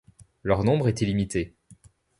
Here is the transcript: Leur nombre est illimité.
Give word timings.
Leur 0.41 0.63
nombre 0.63 0.87
est 0.87 1.01
illimité. 1.01 1.53